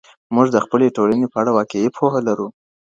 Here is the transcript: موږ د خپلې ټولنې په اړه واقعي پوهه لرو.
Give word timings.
موږ 0.35 0.47
د 0.51 0.57
خپلې 0.65 0.87
ټولنې 0.95 1.27
په 1.31 1.37
اړه 1.41 1.51
واقعي 1.57 1.89
پوهه 1.97 2.19
لرو. 2.27 2.47